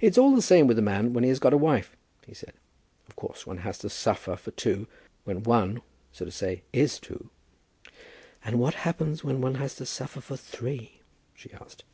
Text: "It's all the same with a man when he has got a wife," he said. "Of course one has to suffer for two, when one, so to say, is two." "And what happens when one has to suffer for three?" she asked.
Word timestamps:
"It's 0.00 0.16
all 0.16 0.34
the 0.34 0.40
same 0.40 0.66
with 0.66 0.78
a 0.78 0.80
man 0.80 1.12
when 1.12 1.22
he 1.22 1.28
has 1.28 1.38
got 1.38 1.52
a 1.52 1.58
wife," 1.58 1.94
he 2.26 2.32
said. 2.32 2.54
"Of 3.10 3.14
course 3.16 3.46
one 3.46 3.58
has 3.58 3.76
to 3.80 3.90
suffer 3.90 4.36
for 4.36 4.52
two, 4.52 4.86
when 5.24 5.42
one, 5.42 5.82
so 6.12 6.24
to 6.24 6.30
say, 6.30 6.62
is 6.72 6.98
two." 6.98 7.28
"And 8.42 8.58
what 8.58 8.72
happens 8.88 9.22
when 9.22 9.42
one 9.42 9.56
has 9.56 9.74
to 9.74 9.84
suffer 9.84 10.22
for 10.22 10.38
three?" 10.38 11.02
she 11.34 11.52
asked. 11.52 11.84